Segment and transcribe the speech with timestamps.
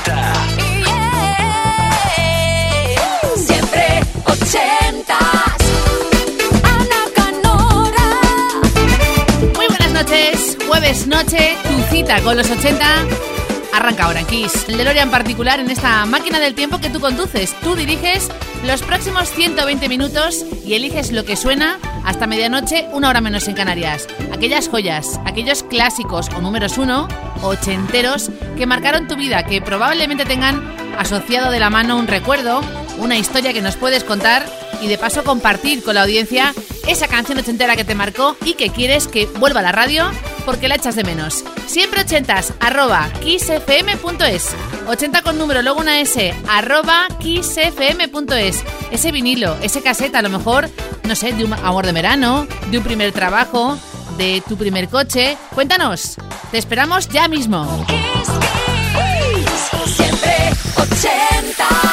[0.00, 0.32] 80.
[3.36, 5.18] Siempre 80.
[6.62, 8.08] Ana Canora.
[9.56, 12.84] Muy buenas noches, jueves noche, tu cita con los 80
[13.72, 14.68] arranca ahora en Kiss.
[14.68, 17.54] El en particular en esta máquina del tiempo que tú conduces.
[17.62, 18.28] Tú diriges
[18.64, 23.54] los próximos 120 minutos y eliges lo que suena hasta medianoche, una hora menos en
[23.54, 24.06] Canarias.
[24.32, 27.08] Aquellas joyas, aquellos clásicos o números uno,
[27.42, 30.62] ochenteros, que marcaron tu vida, que probablemente tengan
[30.98, 32.62] asociado de la mano un recuerdo,
[32.98, 34.44] una historia que nos puedes contar
[34.80, 36.54] y de paso compartir con la audiencia
[36.86, 40.10] esa canción ochentera que te marcó y que quieres que vuelva a la radio
[40.44, 41.44] porque la echas de menos.
[41.66, 44.48] Siempre ochentas, arroba kissfm.es.
[44.88, 48.64] 80 con número, luego una S, arroba kissfm.es.
[48.90, 50.68] Ese vinilo, ese caseta, a lo mejor,
[51.04, 53.78] no sé, de un amor de verano, de un primer trabajo,
[54.16, 55.36] de tu primer coche.
[55.54, 56.16] Cuéntanos.
[56.50, 57.86] Te esperamos ya mismo.
[59.86, 61.89] Siempre 80.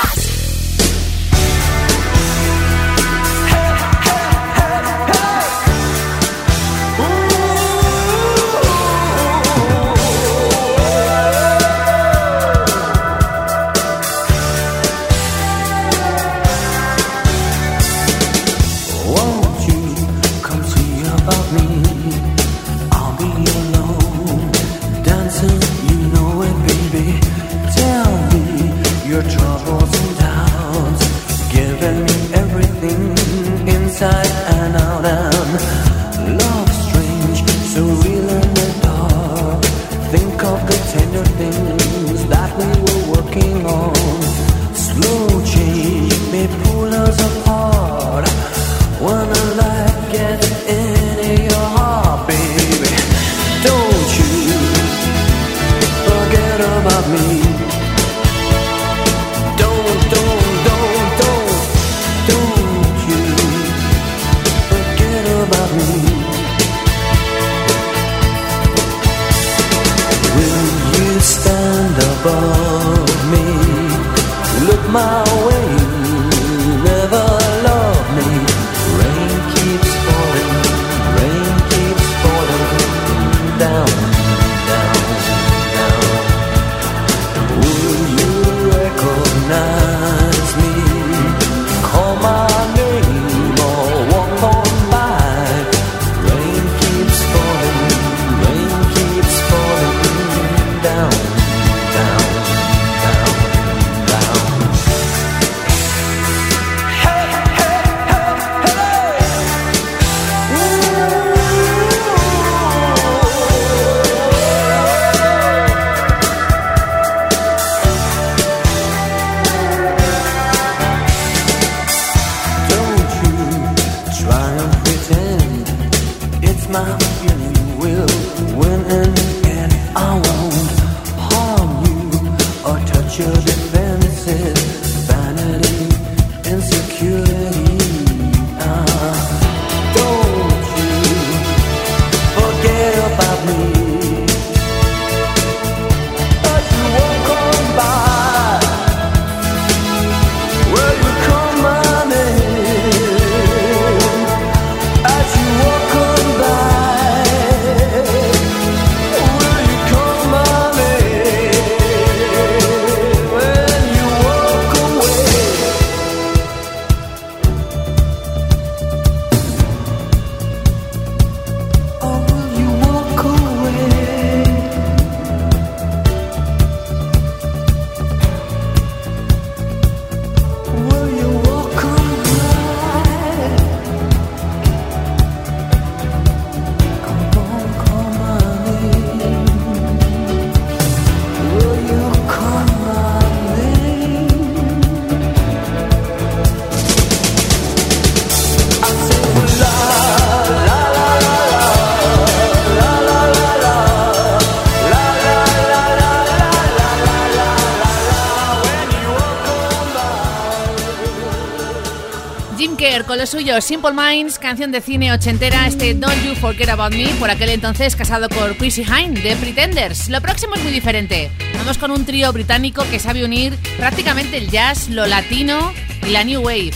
[213.28, 217.50] Suyo, Simple Minds, canción de cine ochentera, este Don't You Forget About Me, por aquel
[217.50, 220.08] entonces casado con Chrissy Hine de Pretenders.
[220.08, 221.30] Lo próximo es muy diferente.
[221.58, 225.74] Vamos con un trío británico que sabe unir prácticamente el jazz, lo latino
[226.08, 226.72] y la new wave.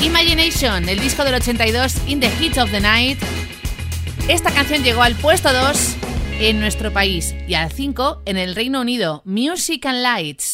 [0.00, 3.18] Imagination, el disco del 82, In the Heat of the Night.
[4.28, 5.96] Esta canción llegó al puesto 2
[6.38, 9.22] en nuestro país y al 5 en el Reino Unido.
[9.24, 10.47] Music and Lights.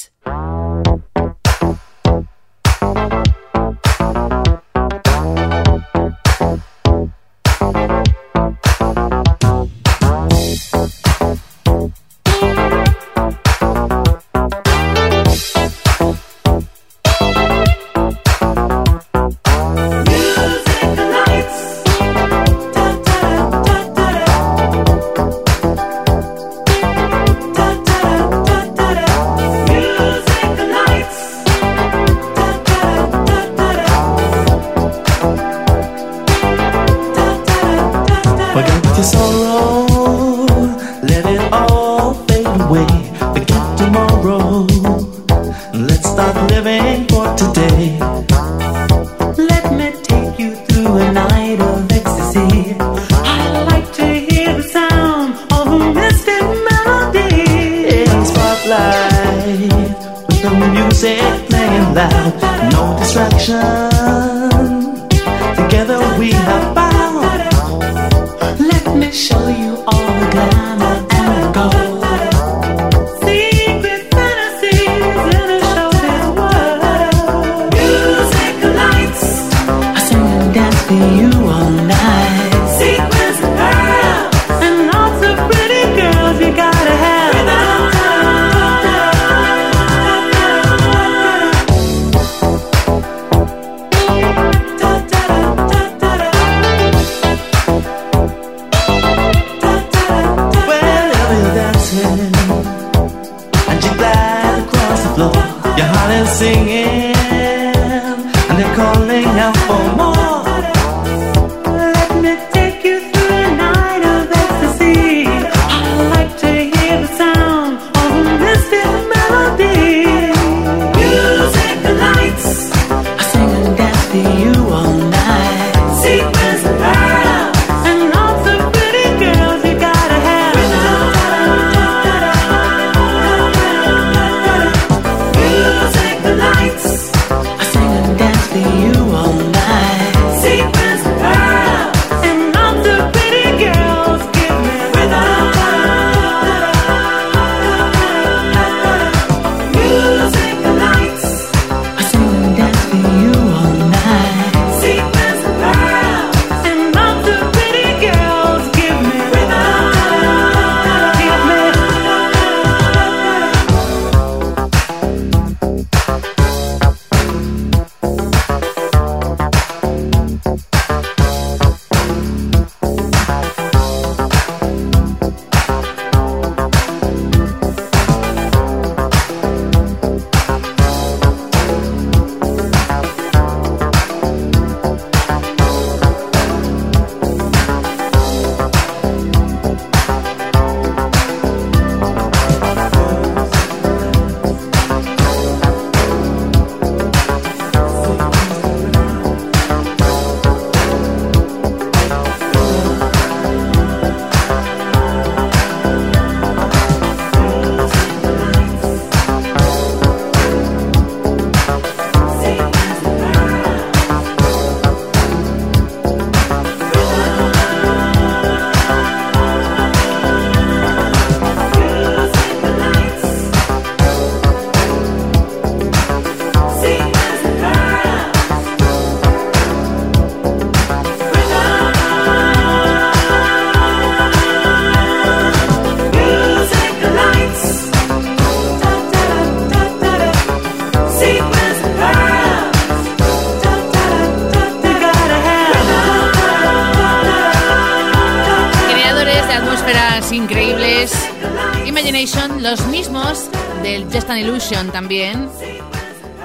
[254.35, 255.49] An Illusion también.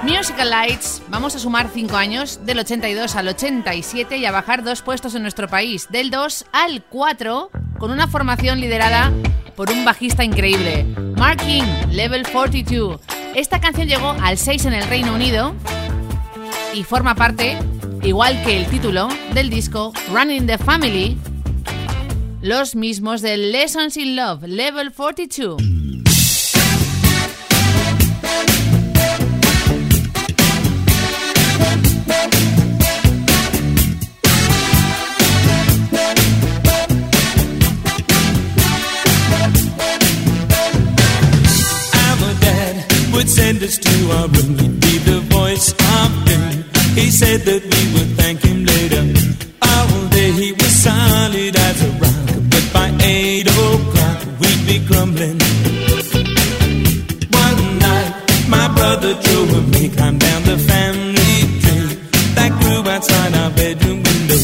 [0.04, 4.82] Musical Lights, vamos a sumar 5 años, del 82 al 87 y a bajar dos
[4.82, 9.12] puestos en nuestro país, del 2 al 4, con una formación liderada
[9.56, 10.84] por un bajista increíble,
[11.18, 13.02] Mark King, Level 42.
[13.36, 15.54] Esta canción llegó al 6 en el Reino Unido
[16.74, 17.58] y forma parte,
[18.04, 21.18] igual que el título, del disco Running the Family,
[22.42, 25.62] los mismos de Lessons in Love, Level 42.
[43.40, 44.52] Send us to our room.
[44.60, 46.46] He'd be the voice of doom.
[47.00, 49.04] He said that we would thank him later.
[49.72, 55.40] All day he was solid as a rock, but by eight o'clock we'd be crumbling.
[57.46, 58.12] One night,
[58.56, 61.92] my brother drove me climbed down the family tree
[62.38, 64.42] that grew outside our bedroom window.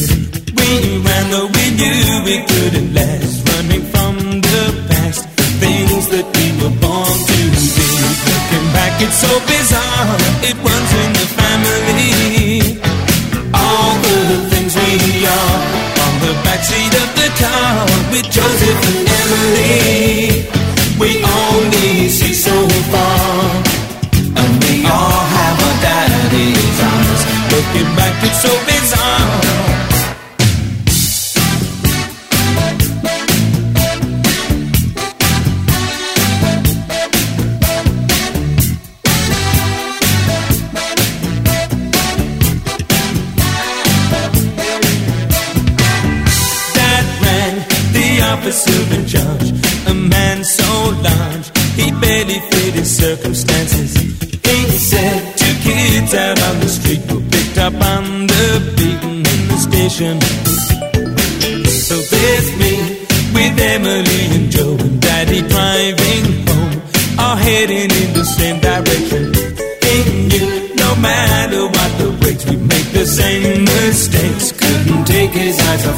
[0.58, 0.68] We
[1.08, 2.00] ran though we knew
[2.36, 3.05] it couldn't last,
[9.16, 10.18] so bizarre.
[10.44, 12.80] It runs in the family.
[13.54, 15.58] All the things we are
[16.04, 19.05] on the backseat of the car with Joseph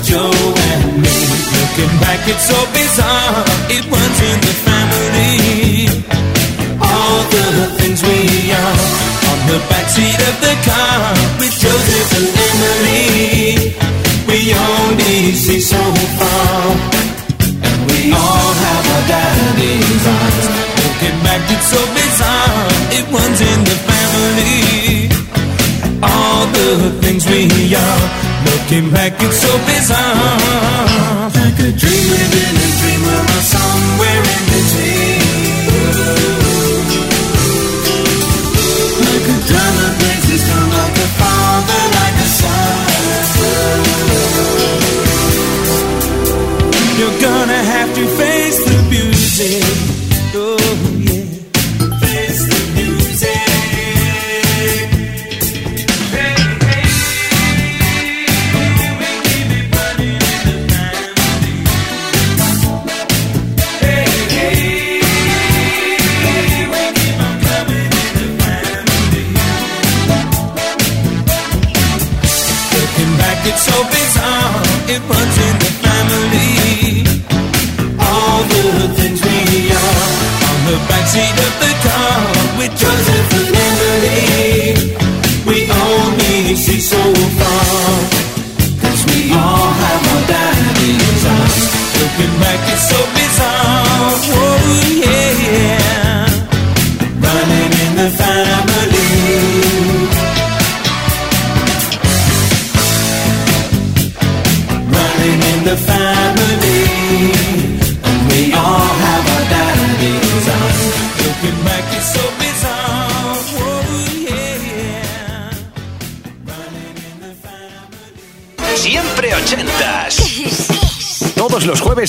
[0.03, 1.17] Joe and me.
[1.57, 3.66] Looking back, it's so bizarre.
[28.67, 30.46] Came back, it's so bizarre.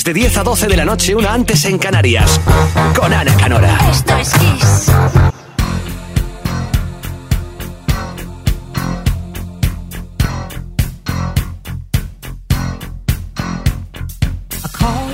[0.09, 2.41] de 10 a 12 de la noche, una antes en Canarias,
[2.95, 3.77] con Ana Canora.
[3.91, 4.91] Esto es Kiss.
[14.51, 15.09] I call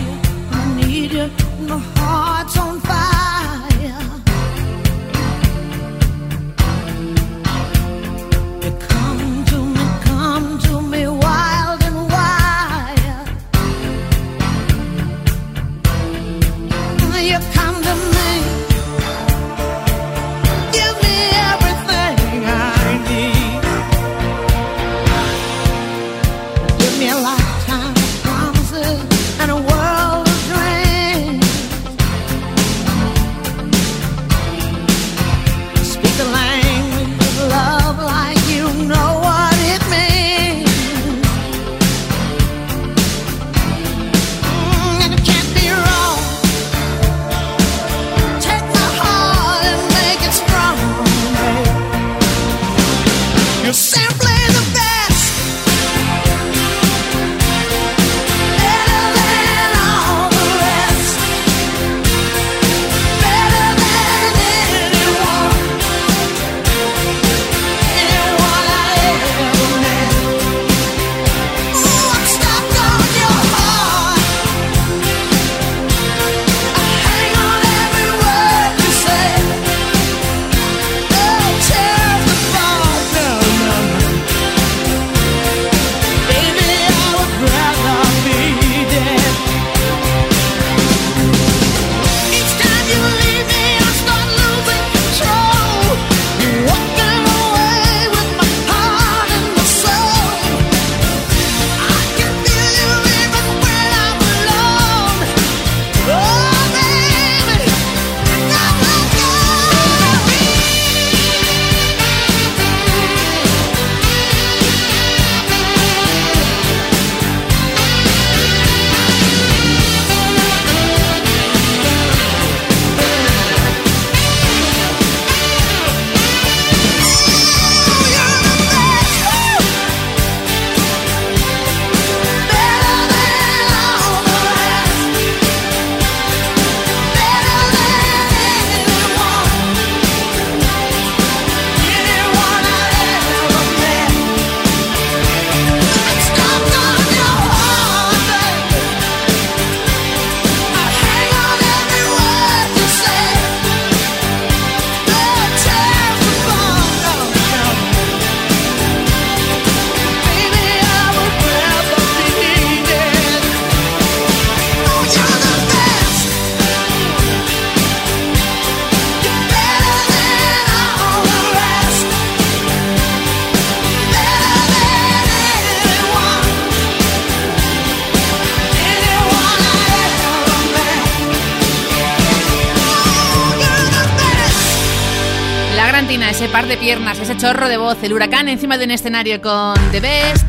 [187.85, 190.43] voz, el huracán encima de un escenario con The Best.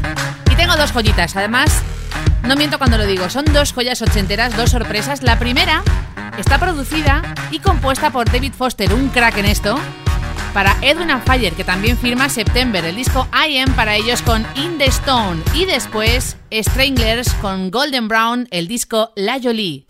[0.50, 1.82] Y tengo dos joyitas, además,
[2.44, 5.22] no miento cuando lo digo, son dos joyas ochenteras, dos sorpresas.
[5.22, 5.82] La primera
[6.38, 9.78] está producida y compuesta por David Foster, un crack en esto,
[10.54, 14.46] para Edwin and Fire, que también firma September, el disco I Am para ellos con
[14.54, 15.42] In the Stone.
[15.52, 19.84] Y después Stranglers con Golden Brown, el disco La Jolie.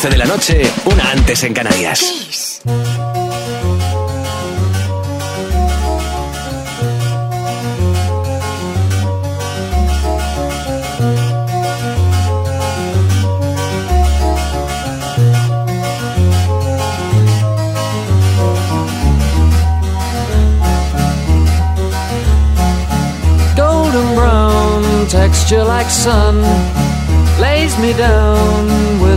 [0.00, 2.60] 12 de la noche, una antes en Canarias.
[23.56, 26.40] Golden brown texture like sun
[27.40, 28.97] lays me down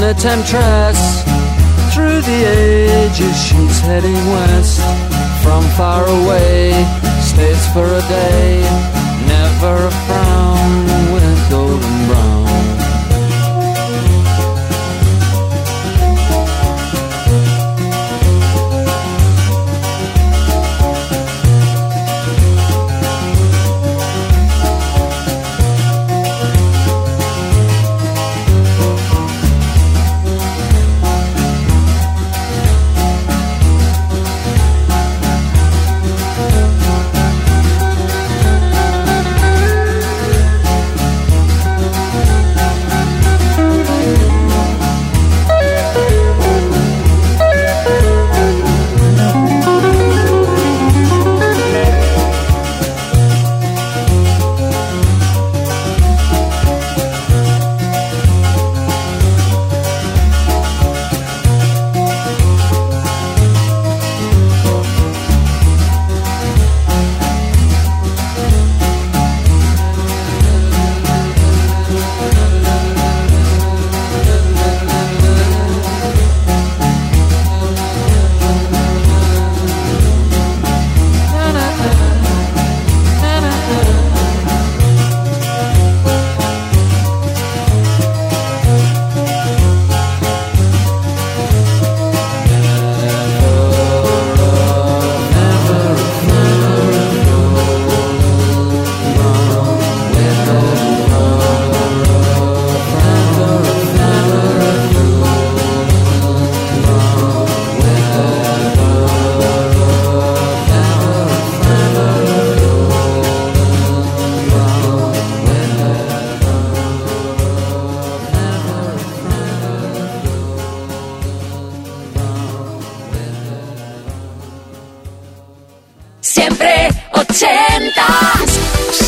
[0.00, 1.22] fine a temptress.
[1.92, 4.80] Through the ages she's heading west.
[5.42, 6.72] From far away
[7.20, 8.60] stays for a day
[9.26, 10.49] never a frown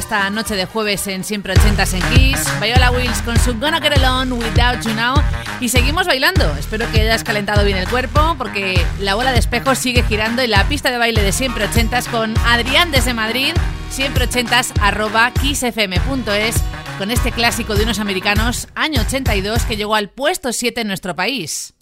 [0.00, 2.44] Esta noche de jueves en Siempre 80 en Kiss.
[2.58, 5.14] Viola Wills con su Gonna Get Alone Without You Now.
[5.60, 6.56] Y seguimos bailando.
[6.56, 10.52] Espero que hayas calentado bien el cuerpo porque la bola de espejos sigue girando en
[10.52, 13.52] la pista de baile de Siempre 80 con Adrián desde Madrid.
[13.90, 16.56] Siempre 80 arroba kissfm.es
[16.96, 21.14] con este clásico de unos americanos, año 82, que llegó al puesto 7 en nuestro
[21.14, 21.74] país.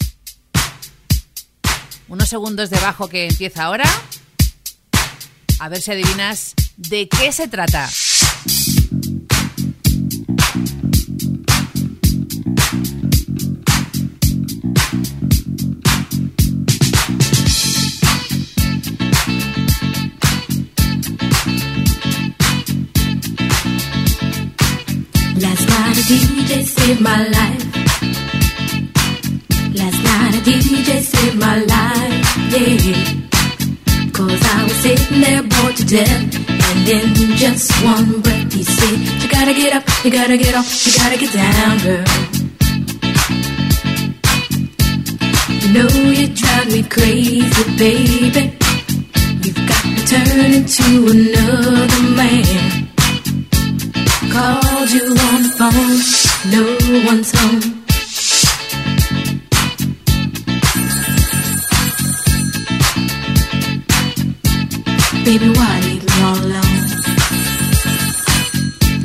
[2.09, 3.85] Unos segundos debajo que empieza ahora.
[5.59, 7.89] A ver si adivinas de qué se trata.
[25.99, 27.65] A DJ saved my life.
[29.75, 32.27] Last night a DJ saved my life.
[32.53, 32.93] Yeah.
[34.13, 36.49] Cause I was sitting there bored to death.
[36.69, 40.69] And in just one breath, he said, You gotta get up, you gotta get off,
[40.85, 42.05] you gotta get down, girl.
[45.61, 48.55] You know you drive me crazy, baby.
[49.43, 52.78] You've got to turn into another man.
[54.31, 55.99] Called you on the phone,
[56.51, 56.63] no
[57.07, 57.61] one's home.
[65.25, 66.79] Baby, why leave me all alone?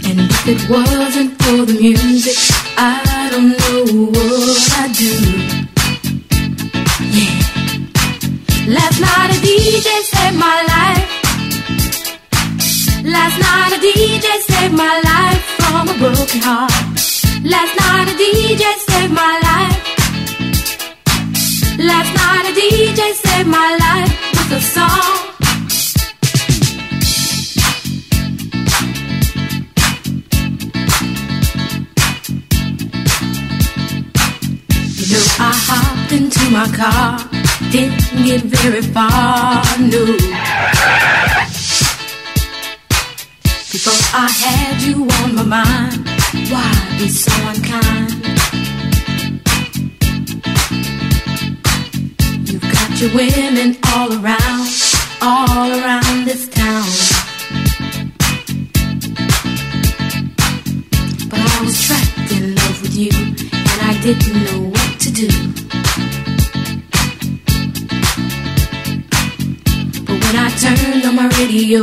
[0.08, 2.38] And if it wasn't for the music,
[2.76, 5.12] I don't know what I'd do.
[7.16, 8.74] Yeah.
[8.74, 11.23] Last night a DJ saved my life.
[13.04, 16.72] Last night a DJ saved my life from a broken heart.
[17.44, 19.78] Last night a DJ saved my life.
[21.78, 25.14] Last night a DJ saved my life with a song.
[34.96, 37.18] You know I hopped into my car,
[37.70, 41.33] didn't get very far, no.
[43.74, 46.06] Before I had you on my mind,
[46.48, 48.12] why be so unkind?
[52.48, 54.68] You've got your women all around,
[55.20, 56.86] all around this town.
[61.28, 65.28] But I was trapped in love with you, and I didn't know what to do.
[70.06, 71.82] But when I turned on my radio,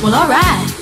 [0.00, 0.74] Well, alright.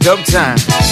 [0.00, 0.91] Dub time.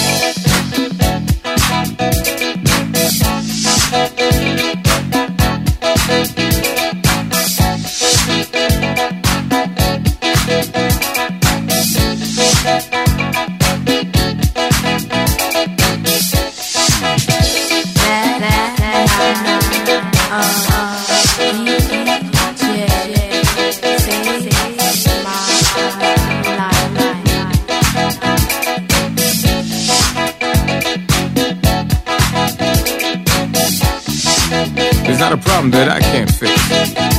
[35.61, 36.57] Problem that I can't fix.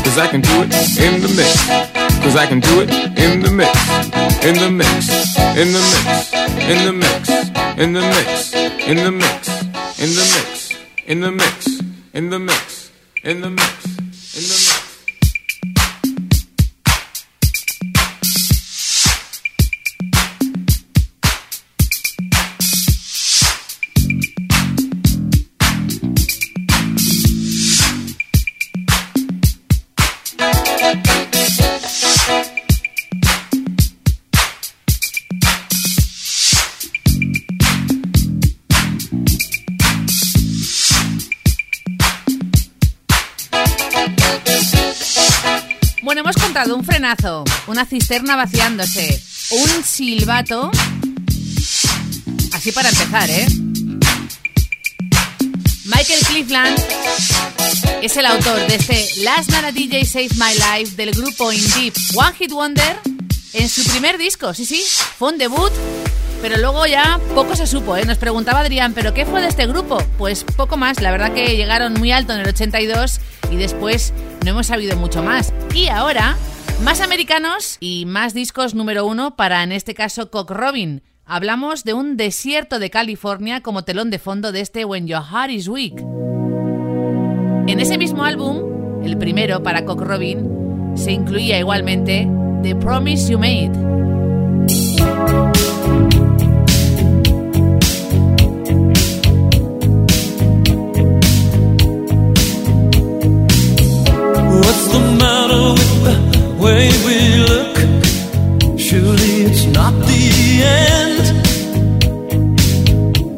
[0.02, 1.62] Cause I can do it in the mix.
[2.22, 3.70] Cause I can do it in the mix,
[4.42, 6.32] in the mix, in the mix,
[6.70, 7.30] in the mix,
[7.78, 9.62] in the mix, in the mix,
[9.98, 10.74] in the mix,
[11.06, 11.80] in the mix,
[12.14, 12.90] in the mix,
[13.22, 13.81] in the mix,
[46.18, 50.70] Hemos contado un frenazo, una cisterna vaciándose, un silbato.
[52.52, 53.46] Así para empezar, ¿eh?
[55.84, 56.78] Michael Cleveland
[58.02, 61.92] es el autor de este Last Night a DJ Save My Life del grupo Indie
[62.14, 63.00] One Hit Wonder
[63.54, 64.52] en su primer disco.
[64.52, 64.84] Sí, sí,
[65.18, 65.72] fue un debut,
[66.42, 68.04] pero luego ya poco se supo, ¿eh?
[68.04, 69.98] Nos preguntaba Adrián, ¿pero qué fue de este grupo?
[70.18, 73.20] Pues poco más, la verdad que llegaron muy alto en el 82
[73.52, 74.12] y después
[74.44, 75.54] no hemos sabido mucho más.
[75.72, 76.36] Y ahora,
[76.82, 81.02] más americanos y más discos número uno para, en este caso, Cock Robin.
[81.24, 85.52] Hablamos de un desierto de California como telón de fondo de este When Your Heart
[85.52, 86.00] is Weak.
[87.68, 92.28] En ese mismo álbum, el primero para Cock Robin, se incluía igualmente
[92.64, 94.11] The Promise You Made.
[104.92, 105.92] The matter with
[106.34, 107.18] the way we
[107.52, 107.74] look?
[108.78, 110.22] Surely it's not the
[110.62, 111.24] end.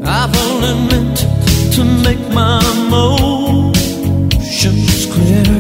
[0.05, 1.19] I've only meant
[1.75, 3.77] to make my motions
[5.15, 5.54] clear.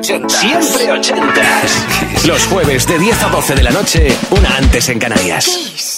[0.00, 0.28] 80.
[0.30, 1.42] Siempre 80.
[2.26, 5.89] Los jueves de 10 a 12 de la noche, una antes en Canarias.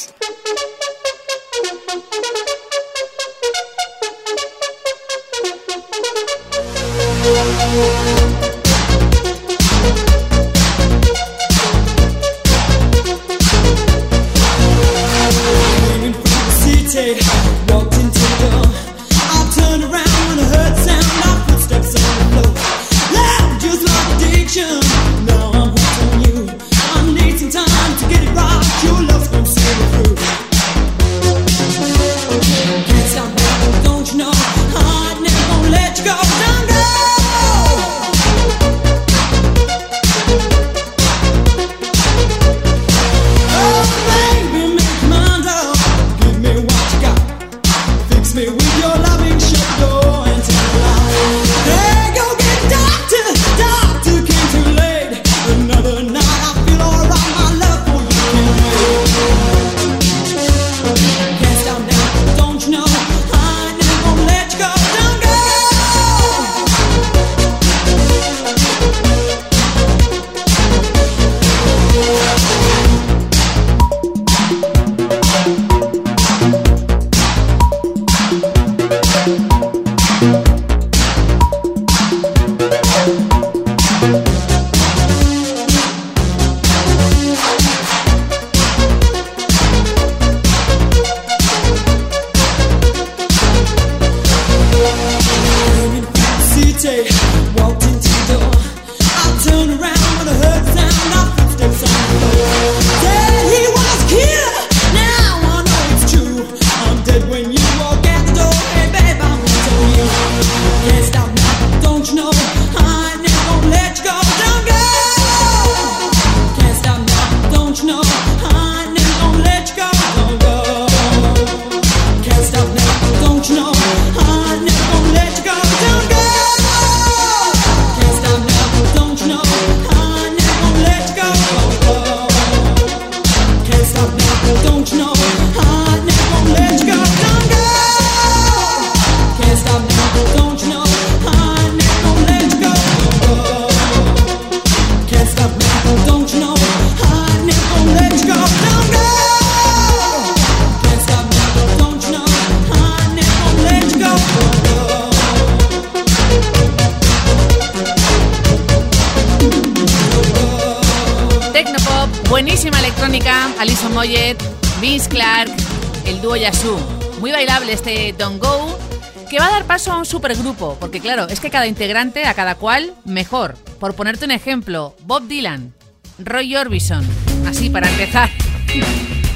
[170.78, 173.56] Porque claro, es que cada integrante, a cada cual, mejor.
[173.80, 175.74] Por ponerte un ejemplo, Bob Dylan,
[176.18, 177.04] Roy Orbison,
[177.46, 178.30] así para empezar.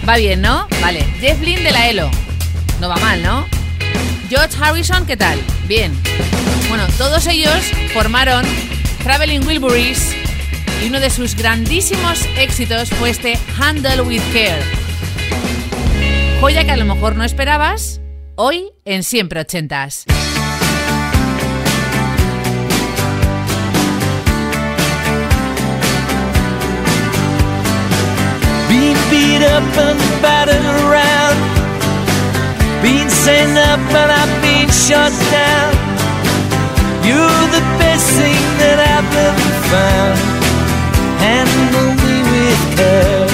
[0.09, 0.68] Va bien, ¿no?
[0.80, 1.03] Vale.
[1.20, 2.09] Jeff Lynne de la ELO.
[2.80, 3.47] No va mal, ¿no?
[4.28, 5.41] George Harrison, ¿qué tal?
[5.66, 5.93] Bien.
[6.68, 7.61] Bueno, todos ellos
[7.93, 8.45] formaron
[9.03, 10.14] Traveling Wilburys
[10.84, 14.62] y uno de sus grandísimos éxitos fue este Handle with Care.
[16.41, 18.01] Joya que a lo mejor no esperabas,
[18.37, 20.07] hoy en Siempre Ochentas.
[29.11, 31.37] Beat up and battered around.
[32.83, 35.73] Being sent up and I've been shut down.
[37.07, 40.19] You're the best thing that I've ever found.
[41.23, 43.29] Handle me with care.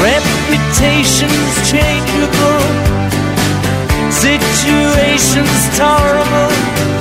[0.00, 2.64] Reputations changeable.
[4.10, 6.97] Situations tolerable.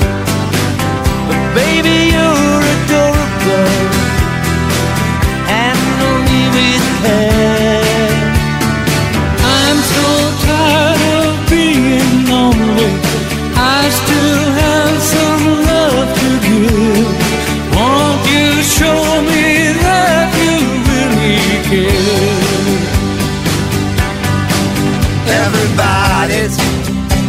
[9.57, 10.07] I'm so
[10.45, 12.89] tired of being lonely.
[13.55, 17.09] I still have some love to give.
[17.75, 19.01] Won't you show
[19.31, 19.47] me
[19.83, 20.55] that you
[20.89, 22.77] really care?
[25.45, 26.57] Everybody's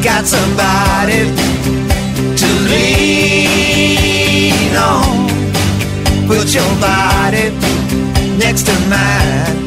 [0.02, 1.20] got somebody
[2.40, 5.28] to lean on.
[6.26, 7.50] Put your body
[8.38, 9.57] next to mine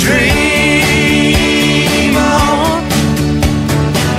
[0.00, 1.36] dream
[2.16, 2.80] on.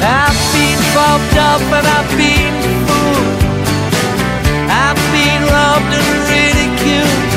[0.01, 2.55] I've been fobbed up and I've been
[2.87, 3.41] fooled.
[4.69, 7.29] I've been robbed and ridiculed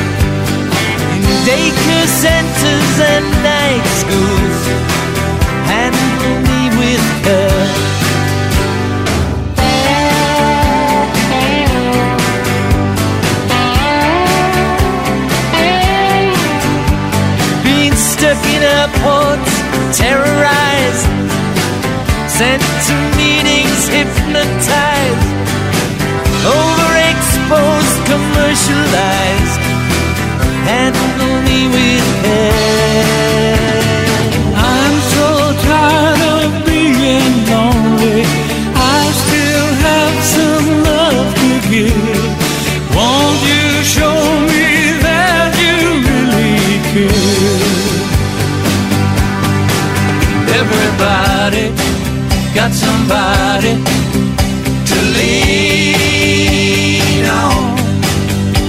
[1.14, 3.33] in daycare centers and
[18.14, 19.52] stuck in airports,
[19.98, 21.06] terrorized,
[22.30, 25.28] sent to meetings, hypnotized,
[26.46, 29.62] overexposed, commercialized.
[30.70, 33.63] Handle me with care.
[52.64, 53.74] Got somebody
[54.88, 57.76] to lean on.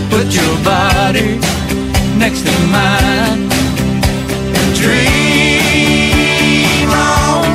[0.10, 1.40] Put your body
[2.20, 3.42] next to mine
[4.58, 7.48] and dream on.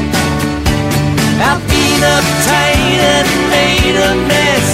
[1.48, 4.68] I've been uptight and made a mess,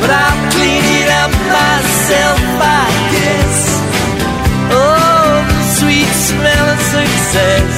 [0.00, 2.60] but I'll clean it up myself, I
[3.14, 3.58] guess.
[4.72, 7.71] Oh, the sweet smell of success.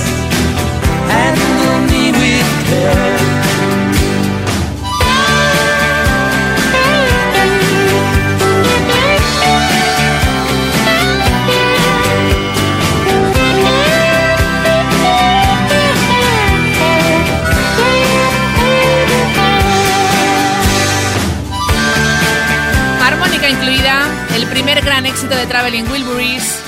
[24.55, 26.61] Primer gran éxito de Traveling Wilburys.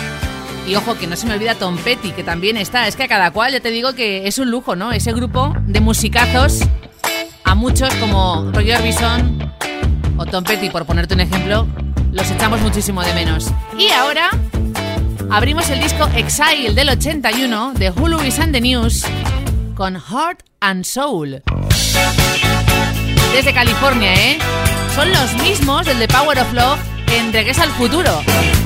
[0.67, 2.89] Y ojo, que no se me olvida Tom Petty, que también está.
[2.89, 4.91] Es que a cada cual, ya te digo que es un lujo, ¿no?
[4.91, 6.63] Ese grupo de musicazos,
[7.45, 9.53] a muchos como Roy Orbison
[10.17, 11.69] o Tom Petty, por ponerte un ejemplo,
[12.11, 13.53] los echamos muchísimo de menos.
[13.79, 14.31] Y ahora
[15.31, 19.05] abrimos el disco Exile del 81 de Hulu and the News
[19.77, 21.41] con Heart and Soul.
[23.33, 24.39] Desde California, ¿eh?
[24.97, 28.66] Son los mismos del de Power of Love en al Futuro.